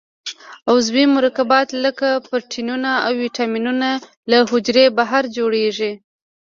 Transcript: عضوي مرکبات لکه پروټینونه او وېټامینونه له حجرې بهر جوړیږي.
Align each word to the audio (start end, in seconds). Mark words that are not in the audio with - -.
عضوي 0.71 1.05
مرکبات 1.15 1.67
لکه 1.83 2.07
پروټینونه 2.25 2.91
او 3.05 3.13
وېټامینونه 3.23 3.89
له 4.31 4.37
حجرې 4.49 4.85
بهر 4.97 5.23
جوړیږي. 5.37 5.91